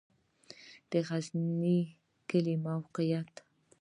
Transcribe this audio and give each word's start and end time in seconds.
د 0.91 0.93
غزنی 1.07 1.79
کلی 2.29 2.55
موقعیت 2.67 3.31